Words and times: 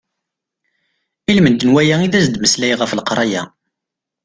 Ilmend 1.31 1.61
n 1.67 1.73
waya 1.73 1.95
i 2.03 2.09
as-d-mmeslay 2.19 2.73
ɣef 2.75 2.91
leqraya. 2.97 3.43